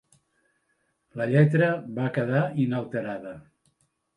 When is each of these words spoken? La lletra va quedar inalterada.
La 1.21 1.27
lletra 1.33 1.67
va 1.99 2.09
quedar 2.17 2.41
inalterada. 2.67 3.37